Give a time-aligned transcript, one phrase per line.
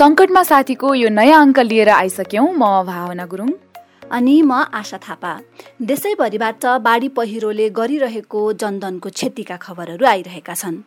[0.00, 3.48] सङ्कटमा साथीको यो नयाँ अङ्क लिएर आइसक्यौँ म भावना गुरुङ।
[4.16, 5.32] अनि म आशा थापा।
[5.90, 10.78] देशैभरिबाट बाढी पहिरोले गरिरहेको जनधनको क्षतिका खबरहरू आइरहेका छन्।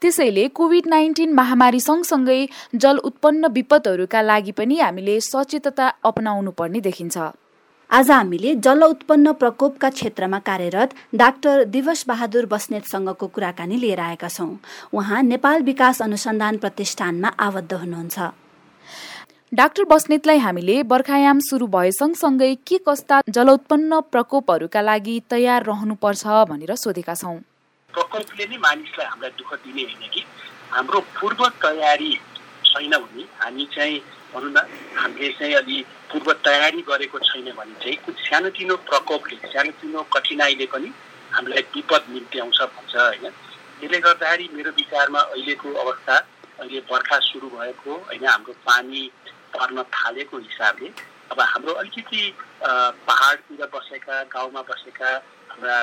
[0.00, 2.40] त्यसैले कोभिड नाइन्टिन महामारी सँगसँगै
[2.74, 7.16] जल उत्पन्न विपदहरूका लागि पनि हामीले सचेतता अपनाउनु पर्ने देखिन्छ।
[7.90, 14.58] आज हामीले जल उत्पन्न प्रकोपका क्षेत्रमा कार्यरत डाक्टर दिवस बहादुर बस्नेतसँगको कुराकानी लिएर आएका छौँ।
[14.92, 18.18] उहाँ नेपाल विकास अनुसन्धान प्रतिष्ठानमा आबद्ध हुनुहुन्छ।
[19.52, 26.74] डाक्टर बस्नेतलाई हामीले बर्खायाम सुरु भए सँगसँगै के कस्ता जलोत्पन्न प्रकोपहरूका लागि तयार रहनुपर्छ भनेर
[26.76, 27.36] सोधेका छौँ।
[27.94, 30.24] प्रकोपले नै मानिसलाई हामीलाई दुःख दिने होइन कि?
[30.76, 32.12] हाम्रो पूर्व तयारी
[32.68, 34.00] छैन भने हामी चाहिँ
[34.34, 34.58] भनौँ न
[34.96, 35.76] हामीले चाहिँ अलि
[36.10, 40.88] पूर्व तयारी गरेको छैन भने चाहिँ कुछ सानोतिनो प्रकोपले सानोतिनो कठिनाइले पनि
[41.32, 43.26] हामीलाई विपद निम्त्याउँछ भन्छ होइन?
[43.80, 46.16] त्यसले गर्दाखेरि मेरो विचारमा अहिलेको अवस्था
[46.60, 48.24] अहिले बर्खा सुरु भएको होइन?
[48.26, 49.00] हाम्रो पानी
[49.54, 50.88] पर्न थालेको हिसाबले
[51.32, 52.22] अब हाम्रो अलिकति
[53.08, 55.10] पहाडतिर बसेका गाउँमा बसेका
[55.50, 55.76] हाम्रा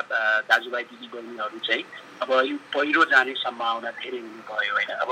[0.50, 1.84] दाजुभाइ दिदीबहिनीहरू चाहिँ
[2.22, 2.30] अब
[2.74, 4.90] पहिरो जाने सम्भावना धेरै हुनुभयो होइन?
[5.02, 5.10] अब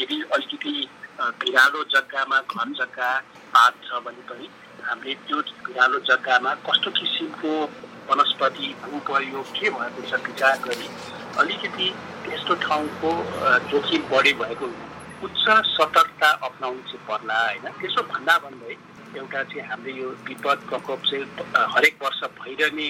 [0.00, 0.74] यदि अलिकति
[1.16, 3.10] भिरालो जग्गामा घर जग्गा
[3.54, 4.48] पात छ भने पनि
[4.84, 7.52] हामीले त्यो भिरालो जग्गामा कस्तो किसिमको
[8.08, 10.88] वनस्पति भूप्रयोग के भएको छ विचार गरी
[11.40, 11.88] अलिकति
[12.24, 13.10] त्यस्तो ठाउँको
[13.72, 14.66] जोखिम बढी भएको
[15.24, 17.66] उच्च सतर्कता अप्नाउनु चाहिँ पर्ला होइन?
[17.80, 18.76] त्यसो भन्दा भन्दै
[19.16, 21.24] एउटा चाहिँ हामीले यो विपद प्रकोप चाहिँ
[21.74, 22.88] हरेक वर्ष भइरहने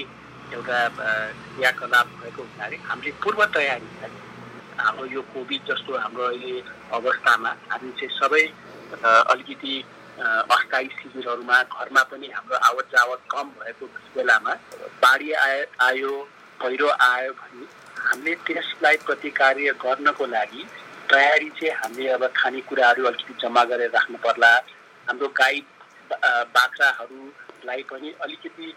[0.54, 3.88] एउटा क्रियाकलाप भएको हुनाले हामीले पूर्व तयारी
[4.78, 6.60] हाम्रो यो कोभिड जस्तो हाम्रो अहिले
[6.98, 8.44] अवस्थामा हामी चाहिँ सबै
[9.32, 9.74] अलिकति
[10.56, 14.52] अस्थायी शिविरहरूमा घरमा पनि हाम्रो आवत जावत कम भएको बेलामा
[15.02, 16.12] बाढी आए आयो
[16.60, 17.64] पहिरो आयो भने
[18.06, 20.62] हामीले त्यसलाई प्रतिकार्य गर्नको लागि
[21.10, 24.52] तयारी चाहिँ हामीले अब खानेकुराहरू अलिकति जम्मा गरेर राख्नु पर्ला।
[25.08, 25.60] हाम्रो गाई
[26.56, 28.72] बाख्राहरूलाई पनि अलिकति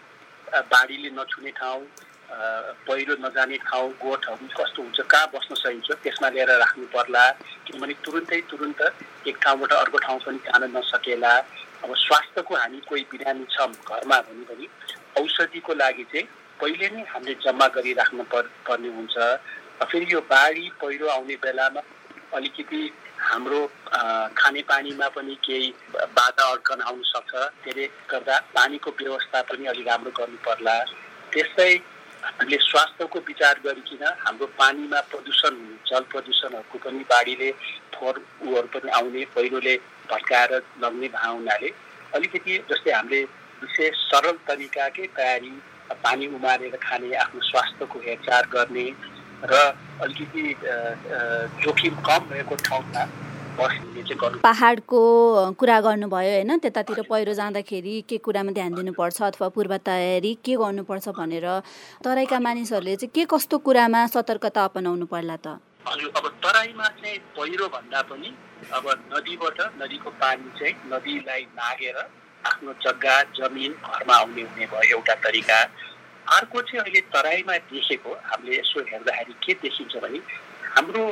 [0.72, 1.82] बाढीले नछुने ठाउँ
[2.30, 7.24] पहिरो नजाने ठाउँ गोठहरू कस्तो हुन्छ कहाँ बस्न सकिन्छ त्यसमा लिएर राख्नु पर्ला।
[7.66, 8.80] किनभने तुरुन्तै तुरुन्त
[9.28, 11.32] एक ठाउँबाट अर्को ठाउँ पनि जान नसकेला।
[11.82, 14.66] अब स्वास्थ्यको हामी कोही बिरामी छ घरमा भने पनि
[15.18, 16.26] औषधिको लागि चाहिँ
[16.60, 19.16] पहिले नै हामीले जम्मा गरिराख्नु पर पर्ने हुन्छ।
[19.90, 21.80] फेरि यो बाढी पहिरो आउने बेलामा
[22.36, 22.80] अलिकति
[23.18, 23.60] हाम्रो
[24.38, 25.68] खानेपानीमा पनि केही
[26.14, 27.32] बाधा अड्कन आउन सक्छ।
[27.64, 30.76] त्यसले गर्दा पानीको व्यवस्था पनि अलिक राम्रो गर्नु पर्ला।
[31.32, 31.72] त्यस्तै
[32.22, 35.54] हामीले स्वास्थ्यको विचार गरिकन हाम्रो पानीमा प्रदूषण
[35.86, 37.50] जल प्रदूषणहरूको पनि बाढीले
[37.94, 39.74] फोहोर ऊहरू पनि आउने पहिरोले
[40.10, 41.70] भत्काएर लग्ने भए हुनाले
[42.12, 43.22] अलिकति जस्तै हामीले
[43.62, 45.52] विशेष सरल तरिकाकै तयारी
[45.98, 48.86] पानी उमारेर खाने आफ्नो स्वास्थ्यको हेरचाह गर्ने
[49.44, 49.64] र
[50.02, 50.44] अलिकति
[51.60, 53.04] जोखिम कम भएको ठाउँमा
[53.60, 55.00] पहाडको
[55.60, 56.58] कुरा गर्नुभयो होइन?
[56.58, 61.46] त्यतातिर पहिरो जाँदाखेरि के कुरामा ध्यान दिनुपर्छ अथवा पूर्व तयारी के गर्नुपर्छ भनेर
[62.04, 65.60] तराईका मानिसहरूले चाहिँ के कस्तो कुरामा सतर्कता अपनाउनु पर्ला त?
[65.88, 68.32] हजुर अब तराईमा चाहिँ पहिरो भन्दा पनि
[68.72, 71.96] अब नदीबाट नदीको पानी चाहिँ नदीलाई नागेर
[72.44, 75.58] आफ्नो जग्गा जमिन घरमा आउने हुने भयो एउटा तरिका।
[76.36, 80.18] अर्को चाहिँ अहिले तराईमा देखेको हामीले यसो हेर्दाखेरि के देखिन्छ भने
[80.76, 81.04] हाम्रो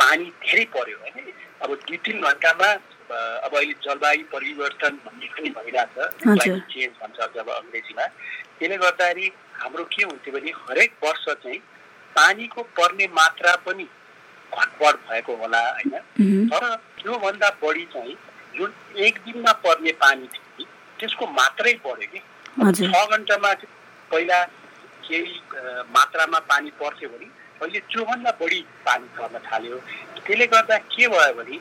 [0.00, 1.29] पानी धेरै पर्यो होइन?
[1.62, 2.70] अब दुई तिन घन्टामा
[3.10, 8.06] अब अहिले जलवायु परिवर्तन भन्ने पनि भइरहेछ। क्लाइमेट चेन्ज भन्छ जब अङ्ग्रेजीमा।
[8.58, 9.26] त्यसले गर्दाखेरि
[9.60, 11.58] हाम्रो के हुन्थ्यो भने हरेक वर्ष चाहिँ
[12.16, 13.84] पानीको पर्ने मात्रा पनि
[14.52, 15.94] घटबड भएको होला होइन?
[16.50, 16.62] तर
[17.02, 18.16] त्योभन्दा बढी चाहिँ
[18.56, 18.70] जुन
[19.06, 20.66] एक दिनमा पर्ने पानी थियो
[21.00, 22.20] त्यसको मात्रै बढ्यो कि।
[22.76, 23.52] छ घन्टामा
[24.10, 24.38] पहिला
[25.06, 25.34] केही
[25.96, 27.28] मात्रामा पानी पर्थ्यो भने
[27.60, 29.76] अहिले त्योभन्दा बढी पानी पर्न थाल्यो।
[30.24, 31.56] त्यसले गर्दा के भयो भने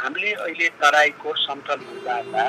[0.00, 2.44] हामीले अहिले तराईको समतल भूभागमा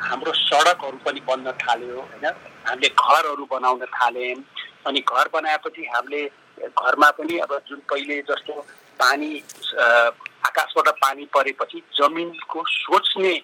[0.00, 2.26] हाम्रो सडकहरू पनि बन्न थाल्यो होइन?
[2.64, 4.40] हामीले घरहरू बनाउन थाल्यौँ
[4.88, 6.22] अनि घर बनाएपछि हामीले
[6.72, 8.54] घरमा पनि अब जुन पहिले जस्तो
[9.00, 9.30] पानी
[10.48, 13.34] आकाशबाट पानी परेपछि जमिनको सोच्ने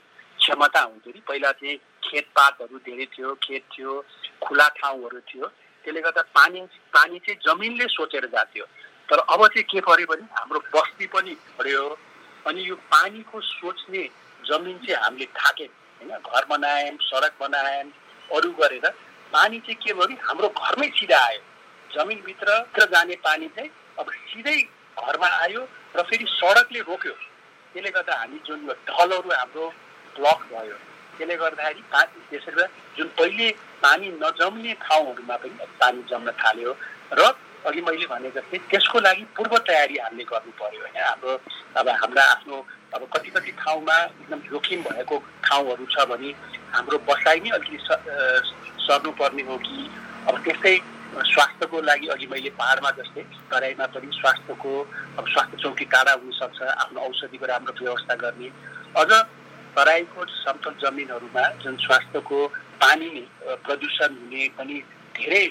[0.41, 3.93] क्षमता हुन्थ्यो नि। पहिला चाहिँ खेतपातहरू धेरै थियो खेत थियो
[4.41, 5.47] खुला ठाउँहरू थियो।
[5.85, 6.61] त्यसले गर्दा पानी
[6.97, 8.65] पानी चाहिँ जमिनले सोचेर जान्थ्यो।
[9.13, 11.85] तर अब चाहिँ के पर्यो भने हाम्रो बस्ती पनि बढ्यो
[12.49, 14.03] अनि यो पानीको सोच्ने
[14.49, 16.11] जमिन चाहिँ हामीले थाक्यौँ होइन?
[16.17, 17.93] घर बनायौँ सडक बनायौँ
[18.33, 18.87] अरू गरेर
[19.33, 21.41] पानी चाहिँ के भयो भने हाम्रो घरमै सिधा आयो।
[21.91, 23.71] जमिनभित्र जाने पानी चाहिँ
[24.01, 24.57] अब सिधै
[24.97, 25.61] घरमा आयो
[25.97, 29.69] र फेरि सडकले रोक्यो। त्यसले गर्दा हामी जुन ढलहरू हाम्रो
[30.17, 30.77] ब्लक भयो
[31.21, 32.65] त्यसले गर्दाखेरि पानी त्यसरी
[32.97, 33.51] जुन पहिले
[33.85, 36.73] पानी नजम्ने ठाउँहरूमा पनि पानी जम्न थाल्यो
[37.21, 37.31] र
[37.67, 41.33] अघि मैले भने जस्तै त्यसको लागि पूर्व तयारी हामीले गर्नु पर्यो होइन हाम्रो
[41.79, 42.57] अब हाम्रा आफ्नो
[42.95, 45.17] अब कति कति ठाउँमा एकदम जोखिम भएको
[45.47, 46.31] ठाउँहरू छ भने
[46.75, 47.79] हाम्रो बसाइ नै अलिकति
[48.87, 49.79] सर्नुपर्ने हो कि?
[50.29, 50.75] अब त्यस्तै
[51.31, 54.73] स्वास्थ्यको लागि अघि मैले पाहाडमा जस्तै तराईमा पनि स्वास्थ्यको
[55.19, 58.49] अब स्वास्थ्य चौकी टाढा हुनसक्छ आफ्नो औषधिको राम्रो व्यवस्था गर्ने।
[59.01, 59.11] अझ
[59.77, 62.39] तराईको समतल जमिनहरूमा जुन स्वास्थ्यको
[62.83, 63.11] पानी
[63.65, 64.77] प्रदूषण हुने पनि
[65.17, 65.45] धेरै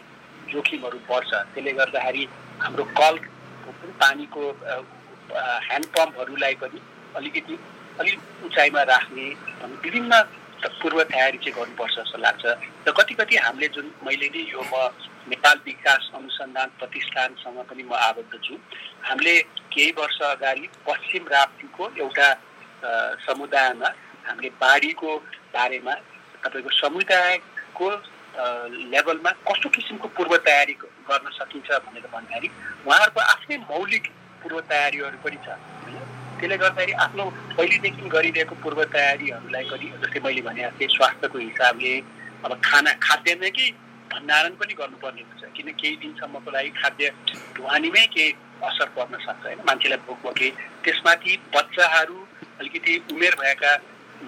[0.52, 2.24] जोखिमहरू पर्छ त्यसले गर्दाखेरि
[2.62, 4.42] हाम्रो पनि पानीको
[5.68, 6.80] ह्यान्ड पम्पहरूलाई पनि
[7.16, 7.56] अलिकति
[8.00, 9.28] अलिक उचाइमा राख्ने
[9.84, 10.22] विभिन्न
[10.82, 12.46] पूर्व तयारी चाहिँ गर्नुपर्छ जस्तो लाग्छ।
[12.88, 14.76] र कति कति हामीले जुन मैले नै यो म
[15.30, 18.56] नेपाल विकास अनुसन्धान प्रतिष्ठानसँग पनि म आबद्ध छु।
[19.08, 19.36] हामीले
[19.74, 22.30] केही वर्ष अगाडि पश्चिम राप्तीको एउटा
[23.26, 23.90] समुदायमा
[24.28, 25.12] हामीले बाढीको
[25.54, 25.94] बारेमा
[26.44, 27.90] तपाईँको समुदायको
[28.38, 30.74] लेभलमा कस्तो किसिमको पूर्व तयारी
[31.10, 32.48] गर्न सकिन्छ भनेर भन्दाखेरि
[32.88, 34.06] उहाँहरूको आफ्नै मौलिक
[34.42, 35.48] पूर्व तयारीहरू पनि छ।
[36.40, 37.24] त्यसले गर्दाखेरि आफ्नो
[37.58, 41.94] पहिलेदेखि गरिरहेको पूर्व तयारीहरूलाई पनि जस्तै मैले भने जस्तै स्वास्थ्यको हिसाबले
[42.46, 43.68] अब खाना खाद्यान्नकै
[44.12, 47.06] भण्डारण पनि गर्नुपर्ने हुन्छ। किन केही दिनसम्मको लागि खाद्य
[47.56, 48.32] ढुवानीमै केही
[48.64, 49.60] असर पर्न सक्छ होइन?
[49.68, 50.50] मान्छेलाई भोक भोके
[50.84, 52.18] त्यसमाथि बच्चाहरू
[52.60, 53.72] अलिकति उमेर भएका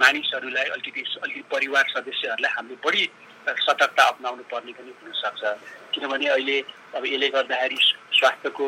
[0.01, 3.03] मानिसहरूलाई अलिकति अलिकति परिवार सदस्यहरूलाई हामीले बढी
[3.43, 5.41] सतर्कता अप्नाउनु पर्ने पनि हुनसक्छ।
[5.93, 6.57] किनभने अहिले
[6.95, 7.77] अब यसले गर्दाखेरि
[8.17, 8.67] स्वास्थ्यको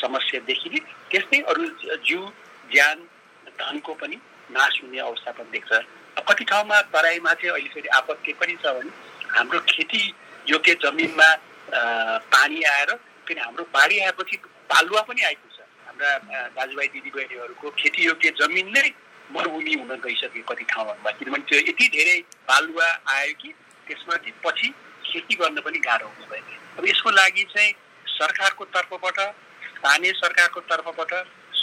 [0.00, 0.78] समस्या देखिने
[1.10, 1.64] त्यस्तै अरू
[2.06, 2.20] जिउ
[2.72, 2.98] ज्यान
[3.60, 4.16] धनको पनि
[4.50, 5.72] नाश हुने अवस्था पनि देख्छ।
[6.28, 8.90] कति ठाउँमा तराईमा चाहिँ अहिले फेरि आपद के पनि छ भने
[9.36, 10.02] हाम्रो खेती
[10.48, 11.28] योग्य जमिनमा
[12.32, 12.90] पानी आएर
[13.26, 14.36] फेरि हाम्रो बाढी आएपछि
[14.70, 16.10] बालुवा पनि आइपुग्छ। हाम्रा
[16.56, 18.88] दाजुभाइ दिदीबहिनीहरूको खेती योग्य जमिन नै
[19.34, 22.18] मरुभूमि हुन गइसक्यो कति ठाउँहरूमा। किनभने त्यो यति धेरै
[22.48, 23.48] बालुवा आयो कि
[23.88, 24.68] त्यसमाथि पछि
[25.06, 27.72] खेती गर्न पनि गाह्रो हुनुभयो अब यसको लागि चाहिँ
[28.18, 29.18] सरकारको तर्फबाट
[29.78, 31.12] स्थानीय सरकारको तर्फबाट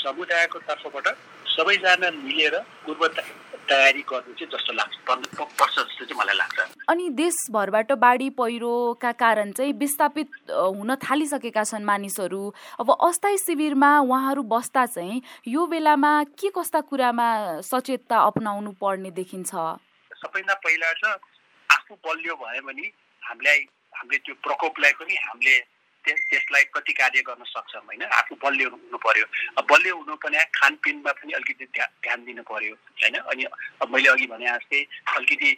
[0.01, 1.07] समुदायको तर्फबाट
[1.53, 2.55] सबैजना मिलेर
[2.85, 3.07] पूर्व
[3.69, 4.95] तयारी गर्नु चाहिँ जस्तो लाग्छ
[5.59, 6.59] पर्छ जस्तो चाहिँ मलाई लाग्छ।
[6.89, 12.43] अनि देशभरबाट बाढी पहिरोका कारण चाहिँ विस्थापित हुन थालिसकेका छन् मानिसहरू।
[12.79, 17.29] अब अस्थायी शिविरमा उहाँहरू बस्दा चाहिँ यो बेलामा के कस्ता कुरामा
[17.61, 19.51] सचेतता अप्नाउनु पर्ने देखिन्छ?
[19.51, 21.19] सबैभन्दा पहिला त
[21.93, 22.87] आफू बलियो भयो भने
[23.21, 23.59] हामीलाई
[23.93, 25.59] हामीले त्यो प्रकोपलाई पनि हामीले
[26.05, 29.25] त्यस त्यसलाई कति कार्य गर्न सक्छौँ होइन। आफू बलियो हुनु पर्यो।
[29.61, 33.15] बलियो हुनु पनि खानपिनमा पनि अलिकति ध्यान दिनु पर्यो होइन?
[33.21, 33.45] अनि
[33.87, 34.81] मैले अघि भने जस्तै
[35.15, 35.49] अलिकति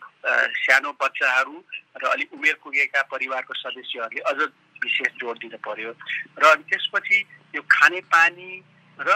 [0.66, 1.56] सानो बच्चाहरू
[2.04, 4.40] र अलिक उमेर पुगेका परिवारको सदस्यहरूले अझ
[4.84, 5.92] विशेष जोड दिनु पर्यो।
[6.40, 7.18] र अनि त्यसपछि
[7.56, 8.52] यो खानेपानी
[9.00, 9.10] र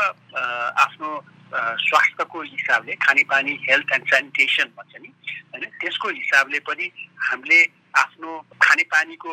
[0.83, 1.09] आफ्नो
[1.49, 5.09] स्वास्थ्यको हिसाबले खानेपानी हेल्थ एन्ड सेनिटेसन भन्छ नि
[5.53, 5.63] होइन?
[5.81, 6.85] त्यसको हिसाबले पनि
[7.27, 7.59] हामीले
[7.97, 8.31] आफ्नो
[8.61, 9.31] खानेपानीको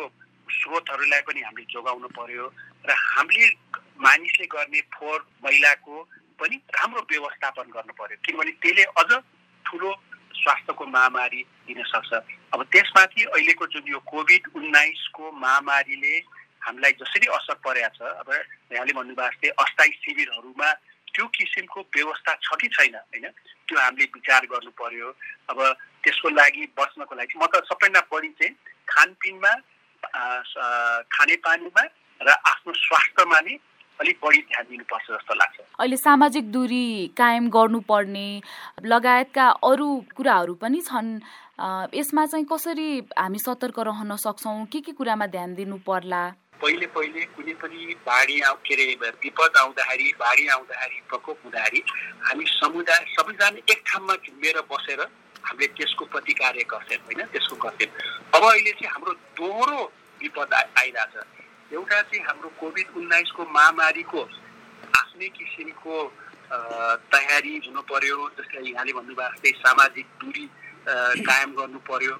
[0.49, 2.45] स्रोतहरूलाई पनि हामीले जोगाउनु पर्यो
[2.87, 3.47] र हामीले
[4.01, 5.95] मानिसले गर्ने फोहोर मैलाको
[6.39, 9.11] पनि राम्रो व्यवस्थापन गर्नु पर्यो। किनभने त्यसले अझ
[9.65, 9.91] ठुलो
[10.37, 12.13] स्वास्थ्यको महामारी दिन सक्छ।
[12.53, 16.15] अब त्यसमाथि अहिलेको जुन यो कोभिड उन्नाइसको महामारीले
[16.67, 18.29] हामीलाई जसरी असर परेको छ अब
[18.75, 20.69] यहाँले भन्नुभएको जस्तै अस्थायी शिविरहरूमा
[21.15, 23.25] त्यो किसिमको व्यवस्था छ कि छैन होइन?
[23.67, 25.07] त्यो हामीले विचार गर्नु पर्यो
[25.49, 25.59] अब
[26.03, 28.53] त्यसको लागि बस्नको लागि म त सबैभन्दा बढी चाहिँ
[28.87, 29.53] खानपिनमा
[31.15, 31.83] खानेपानीमा
[32.21, 33.55] र आफ्नो स्वास्थ्यमा नै
[33.99, 36.85] अलिक बढी ध्यान दिनुपर्छ जस्तो लाग्छ। अहिले सामाजिक दूरी
[37.17, 38.27] कायम गर्नुपर्ने
[38.85, 41.09] लगायतका अरू कुराहरू पनि छन्।
[41.97, 44.65] यसमा चाहिँ कसरी हामी सतर्क रहन सक्छौँ?
[44.69, 46.21] के के कुरामा ध्यान दिनु पर्ला
[46.61, 48.85] पहिले पहिले कुनै पनि बाढी आउ के अरे
[49.23, 51.79] विपद आउँदाखेरि बाढी आउँदाखेरि प्रकोप हुँदाखेरि
[52.27, 55.01] हामी समुदाय सबैजना एक ठाउँमा झुमेर बसेर
[55.45, 57.21] हामीले त्यसको प्रतिकार्य गर्थ्यौँ होइन?
[57.33, 57.91] त्यसको गर्थ्यौँ
[58.35, 59.79] अब अहिले चाहिँ हाम्रो दोहोरो
[60.21, 61.15] विपद आइरहेछ।
[61.73, 64.21] एउटा चाहिँ हाम्रो कोभिड उन्नाइसको महामारीको
[64.97, 65.95] आफ्नै किसिमको
[67.13, 70.45] तयारी हुनु पर्यो जस्तै यहाँले भन्नुभएको जस्तै सामाजिक दूरी
[71.21, 72.13] कायम गर्नु पर्यो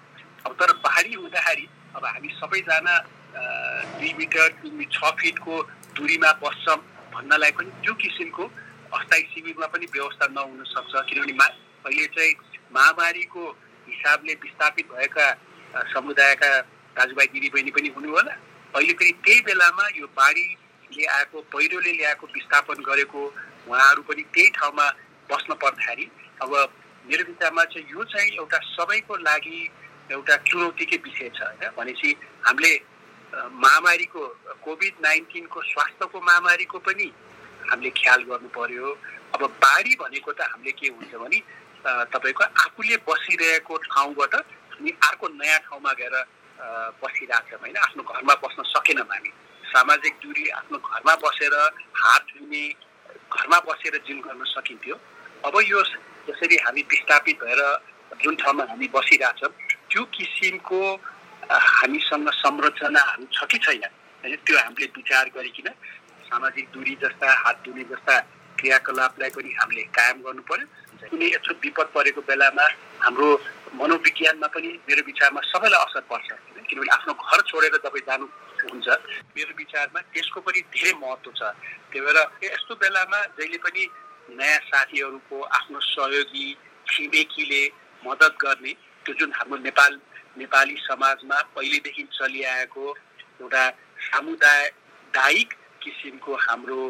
[0.46, 1.65] अब तर पहाडी हुँदाखेरि
[1.96, 2.96] अब हामी सबैजना
[3.36, 5.55] दुई मिटर दुई छ फिटको
[5.96, 6.77] दुरीमा बस्छौँ
[7.13, 8.43] भन्नलाई पनि त्यो किसिमको
[8.93, 11.46] अस्थायी शिविरमा पनि व्यवस्था नहुन सक्छ। किनभने मा
[11.86, 12.34] अहिले चाहिँ
[12.75, 13.43] महामारीको
[13.88, 15.27] हिसाबले विस्थापित भएका
[15.93, 16.50] समुदायका
[16.96, 18.34] दाजुभाइ दिदीबहिनी पनि हुनु होला
[18.75, 23.22] अहिले फेरि त्यही बेलामा यो बाढीले आएको पहिरोले ल्याएको विस्थापन गरेको
[23.67, 24.88] उहाँहरू पनि त्यही ठाउँमा
[25.29, 26.05] बस्न पर्दाखेरि
[26.41, 26.51] अब
[27.07, 29.60] मेरो विचारमा चाहिँ यो चाहिँ एउटा सबैको लागि
[30.12, 31.72] एउटा चुनौतीकै विषय छ होइन?
[31.77, 32.10] भनेपछि
[32.46, 32.72] हामीले
[33.34, 34.22] महामारीको
[34.63, 37.07] कोभिड नाइन्टिनको स्वास्थ्यको महामारीको पनि
[37.67, 38.88] हामीले ख्याल गर्नु पर्यो।
[39.36, 41.39] अब बाढी भनेको त हामीले के हुन्छ भने
[42.07, 44.34] तपाईँको आफूले बसिरहेको ठाउँबाट
[44.72, 46.15] हामी अर्को नयाँ ठाउँमा गएर
[47.03, 49.31] बसिरहेको छौँ होइन। आफ्नो घरमा बस्न सकेनौँ हामी।
[49.67, 51.53] सामाजिक दूरी आफ्नो घरमा बसेर
[52.00, 52.63] हात धुने
[53.27, 54.96] घरमा बसेर जिम गर्न सकिन्थ्यो।
[55.46, 55.84] अब यो
[56.27, 57.62] जसरी हामी विस्थापित भएर
[58.24, 59.51] जुन ठाउँमा हामी बसिरहेछौँ
[59.91, 60.79] त्यो किसिमको
[61.50, 63.84] हामीसँग संरचनाहरू छ कि छैन?
[64.24, 65.68] होइन त्यो हामीले विचार गरिकन
[66.27, 68.16] सामाजिक दूरी जस्ता हात धुने जस्ता
[68.60, 70.66] क्रियाकलापलाई पनि हामीले कायम गर्नु पर्यो।
[71.10, 72.66] कुनै यत्रो विपद परेको बेलामा
[73.06, 73.27] हाम्रो
[73.80, 76.27] मनोविज्ञानमा पनि मेरो विचारमा सबैलाई असर पर्छ
[76.68, 78.25] किनभने आफ्नो घर छोडेर तपाईँ जानु
[78.68, 78.88] हुन्छ
[79.36, 81.42] मेरो विचारमा त्यसको पनि धेरै महत्त्व छ।
[81.92, 83.84] त्यही भएर यस्तो बेलामा जहिले पनि
[84.36, 86.46] नयाँ साथीहरूको आफ्नो सहयोगी
[86.88, 87.62] छिमेकीले
[88.04, 88.74] मद्दत गर्ने
[89.06, 89.92] त्यो जुन हाम्रो नेपाल
[90.38, 92.86] नेपाली समाजमा पहिलेदेखि चलिआएको
[93.41, 93.63] एउटा
[94.08, 95.53] सामुदायिक
[95.84, 96.82] किसिमको हाम्रो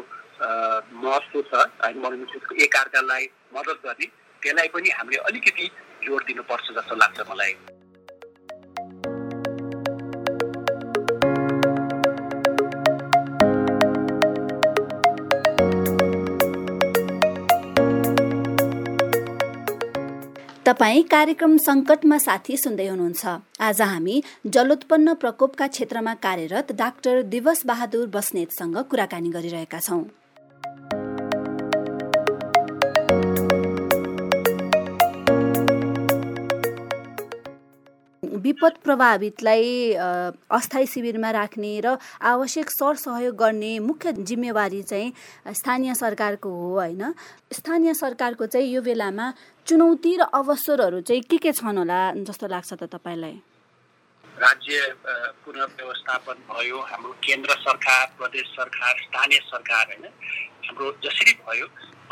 [1.02, 2.26] महत्त्व छ होइन
[2.62, 3.24] एकअर्कालाई
[3.54, 4.06] मद्दत गर्ने
[4.42, 5.66] त्यसलाई पनि हामीले अलिकति
[6.04, 7.52] जोड दिनुपर्छ जस्तो लाग्छ मलाई।
[20.68, 23.24] तपाईँ कार्यक्रम सङ्कटमा साथी सुन्दै हुनुहुन्छ।
[23.60, 30.04] आज हामी जलोत्पन्न प्रकोपका क्षेत्रमा कार्यरत डाक्टर दिवस बहादुर बस्नेतसँग कुराकानी गरिरहेका छौँ।
[38.38, 45.12] विपद प्रभावितलाई अस्थायी शिविरमा राख्ने र आवश्यक सर सहयोग गर्ने मुख्य जिम्मेवारी चाहिँ
[45.52, 47.02] स्थानीय सरकारको हो होइन?
[47.52, 49.32] स्थानीय सरकारको चाहिँ यो बेलामा
[49.68, 53.36] चुनौती र अवसरहरू चाहिँ के के छन् होला जस्तो लाग्छ त तपाईँलाई?
[54.24, 54.76] राज्य
[55.44, 60.06] पुनर्व्यवस्थापन भयो हाम्रो केन्द्र सरकार प्रदेश सरकार स्थानीय सरकार होइन?
[60.64, 61.66] हाम्रो जसरी भयो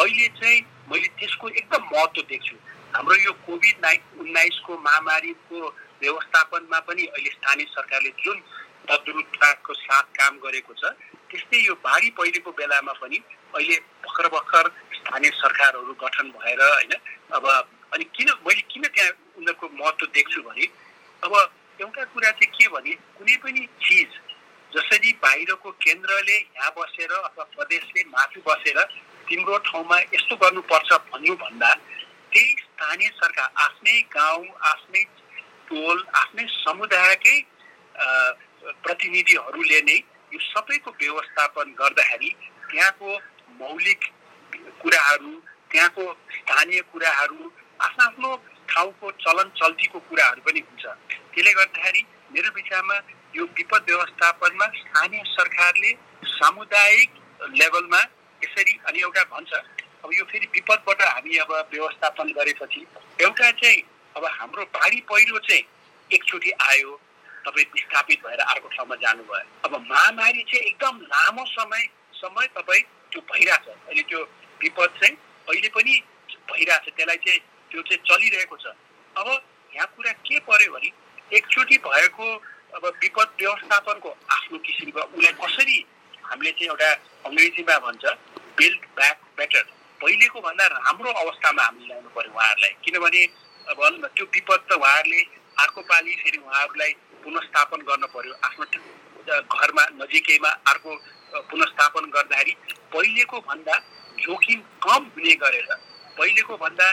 [0.05, 0.61] अहिले चाहिँ
[0.93, 2.57] मैले त्यसको एकदम महत्त्व देख्छु।
[2.93, 5.59] हाम्रो यो कोभिड नाइन उन्नाइसको महामारीको
[6.05, 8.37] व्यवस्थापनमा पनि अहिले स्थानीय सरकारले जुन
[8.85, 10.93] तद्रुपताको साथ काम गरेको छ
[11.33, 13.19] त्यस्तै यो बाढी पहिलेको बेलामा पनि
[13.57, 16.93] अहिले भर्खर भर्खर स्थानीय सरकारहरू गठन भएर होइन
[17.33, 17.47] अब
[17.93, 20.67] अनि किन मैले किन त्यहाँ उनीहरूको महत्त्व देख्छु भने
[21.23, 21.35] अब
[21.79, 24.21] एउटा कुरा चाहिँ के भने कुनै पनि चिज
[24.73, 28.83] जसरी बाहिरको केन्द्रले यहाँ बसेर अथवा प्रदेशले माथि बसेर
[29.29, 31.73] तिम्रो ठाउँमा यस्तो गर्नुपर्छ भन्नुभन्दा
[32.33, 35.05] त्यही स्थानीय सरकार आफ्नै गाउँ आफ्नै
[35.69, 37.39] टोल आफ्नै समुदायकै
[38.83, 39.97] प्रतिनिधिहरूले नै
[40.33, 42.31] यो सबैको व्यवस्थापन गर्दाखेरि
[42.67, 43.17] त्यहाँको
[43.61, 44.01] मौलिक
[44.83, 45.33] कुराहरू
[45.71, 46.05] त्यहाँको
[46.37, 48.37] स्थानीय कुराहरू आफ्नो आफ्नो
[48.69, 50.85] ठाउँको चलन चल्तीको कुराहरू पनि हुन्छ।
[51.33, 52.97] त्यसले गर्दाखेरि मेरो विचारमा
[53.37, 55.93] यो विपद व्यवस्थापनमा स्थानीय सरकारले
[56.27, 57.11] सामुदायिक
[57.61, 58.01] लेभलमा
[58.43, 59.53] यसरी अनि एउटा भन्छ
[60.05, 62.87] अब यो फेरि विपदबाट हामी अब व्यवस्थापन गरेपछि
[63.23, 63.83] एउटा चाहिँ
[64.17, 65.63] अब हाम्रो बाढी पहिरो चाहिँ
[66.11, 67.01] एकचोटि आयो
[67.47, 71.89] तपाईँ विस्थापित भएर अर्को ठाउँमा जानुभयो। अब महामारी चाहिँ एकदम लामो समय
[72.21, 72.83] समय तपाईँ
[73.13, 74.21] त्यो भइरहेछ अहिले त्यो
[74.63, 75.17] विपद चाहिँ
[75.49, 75.95] अहिले पनि
[76.51, 78.67] भइरहेछ त्यसलाई चाहिँ त्यो चाहिँ चलिरहेको छ।
[79.17, 79.29] अब
[79.73, 80.91] यहाँ कुरा के पर्यो भने
[81.37, 82.27] एकचोटि भएको
[82.77, 85.79] अब विपद व्यवस्थापनको आफ्नो किसिमको उसलाई कसरी
[86.27, 86.91] हामीले चाहिँ एउटा
[87.29, 88.05] अङ्ग्रेजीमा भन्छ
[88.59, 89.65] बिल्ड ब्याक बेटर
[90.01, 93.23] पहिलेको भन्दा राम्रो अवस्थामा हामीले ल्याउनु पर्यो उहाँहरूलाई। किनभने
[93.79, 95.21] भनौँ न त्यो विपद त उहाँहरूले
[95.63, 96.93] अर्को पालि फेरि उहाँहरूलाई
[97.25, 98.65] पुनस्थापन गर्न पर्यो आफ्नो
[99.27, 100.91] घरमा नजिकैमा अर्को
[101.33, 102.57] पुनस्थापन गर्दाखेरि
[102.93, 103.79] पहिलेको भन्दा
[104.19, 105.75] जोखिम कम हुने गरेर
[106.17, 106.91] पहिलेको भन्दा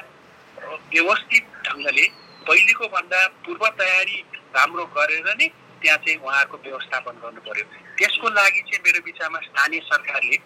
[0.90, 2.08] व्यवस्थित ढङ्गले
[2.46, 4.18] पहिलेको भन्दा पूर्व तयारी
[4.56, 5.48] राम्रो गरेर नै
[5.82, 7.66] त्यहाँ चाहिँ उहाँहरूको व्यवस्थापन गर्नु पर्यो
[7.98, 10.38] त्यसको लागि चाहिँ मेरो विचारमा स्थानीय सरकारले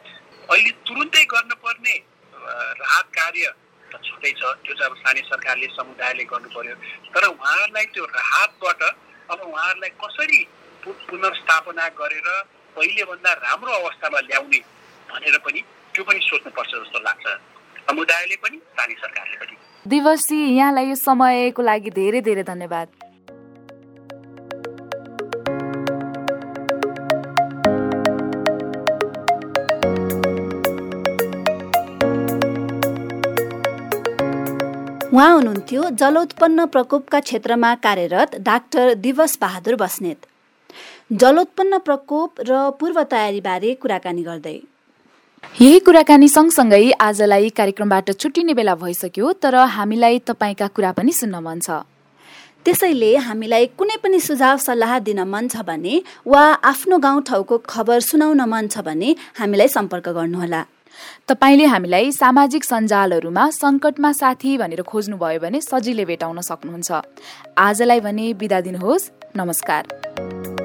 [0.50, 1.96] अहिले तुरुन्तै गर्नुपर्ने
[2.34, 3.54] राहत कार्य
[3.84, 6.76] त छँदैछ त्यो चाहिँ अब स्थानीय सरकारले समुदायले गर्नु पर्यो
[7.10, 8.82] तर उहाँहरूलाई त्यो राहतबाट
[9.30, 10.42] अब उहाँहरूलाई कसरी
[10.84, 12.30] पुनर्स्थापना गरेर
[12.78, 14.60] पहिलेभन्दा राम्रो अवस्थामा ल्याउने
[15.10, 15.62] भनेर पनि
[15.94, 17.26] त्यो पनि सोच्नुपर्छ जस्तो लाग्छ।
[17.88, 19.56] समुदायले पनि स्थानीय सरकारले पनि।
[19.86, 22.88] दिवसी यहाँलाई यो समयको लागि धेरै धेरै धन्यवाद।
[35.14, 40.26] उहाँ हुनुहुन्थ्यो जलोत्पन्न प्रकोपका क्षेत्रमा कार्यरत डाक्टर दिवस बहादुर बस्नेत।
[41.12, 44.58] जलोत्पन्न प्रकोप र पूर्व तयारीबारे कुराकानी गर्दै।
[45.62, 51.60] यही कुराकानी सँगसँगै आजलाई कार्यक्रमबाट छुट्टिने बेला भइसक्यो तर हामीलाई तपाईँका कुरा पनि सुन्न मन
[51.60, 51.70] छ।
[52.66, 58.42] त्यसैले हामीलाई कुनै पनि सुझाव सल्लाह दिन मन छ भने वा आफ्नो गाउँठाउँको खबर सुनाउन
[58.44, 60.62] मन छ भने हामीलाई सम्पर्क गर्नुहोला।
[61.30, 66.92] तपाईँले हामीलाई सामाजिक सञ्जालहरूमा सङ्कटमा साथी भनेर खोज्नुभयो भने सजिलै भेटाउन सक्नुहुन्छ।
[67.58, 70.57] आजलाई भने बिदा दिनुहोस्। नमस्कार।